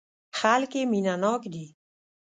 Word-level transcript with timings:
خلک 0.39 0.71
يې 0.77 0.83
مينه 0.91 1.15
ناک 1.23 1.41
دي. 1.53 1.65